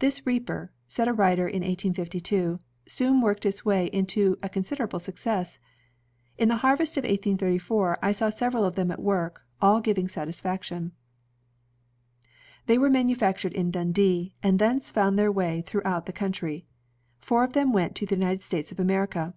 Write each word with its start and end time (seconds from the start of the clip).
"This 0.00 0.26
reaper," 0.26 0.70
said 0.86 1.08
a 1.08 1.14
writer 1.14 1.48
in 1.48 1.62
1852," 1.62 2.58
soon 2.86 3.22
worked 3.22 3.46
its 3.46 3.64
way 3.64 3.88
to 3.88 4.36
a 4.42 4.50
considerable 4.50 4.98
success...! 5.00 5.58
In 6.36 6.50
the 6.50 6.56
harvest 6.58 6.98
of 6.98 7.04
1834 7.04 7.98
I 8.02 8.12
saw 8.12 8.28
several 8.28 8.66
of 8.66 8.74
them 8.74 8.90
at 8.90 9.00
work, 9.00 9.44
all 9.62 9.80
giving 9.80 10.08
satisfaction. 10.08 10.92
They 12.66 12.76
were 12.76 12.90
manufactured 12.90 13.54
in 13.54 13.70
Dimdee, 13.70 14.34
and 14.42 14.58
thence 14.58 14.92
foimd 14.92 15.16
their 15.16 15.32
way 15.32 15.62
throughout 15.62 16.04
the 16.04 16.12
coimtry. 16.12 16.64
Four 17.18 17.42
of 17.42 17.54
them 17.54 17.72
went 17.72 17.94
to 17.94 18.04
the 18.04 18.14
United 18.16 18.42
States 18.42 18.70
of 18.72 18.78
America. 18.78 19.32